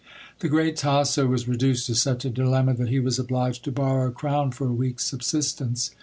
[0.39, 4.07] The great Tasso was reduced to such a dilemma that he was obliged to borrow
[4.07, 5.91] a crown for a week's subsistence.